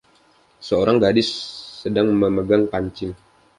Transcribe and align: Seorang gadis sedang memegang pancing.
Seorang 0.67 0.97
gadis 1.03 1.29
sedang 1.85 2.07
memegang 2.23 2.63
pancing. 2.73 3.11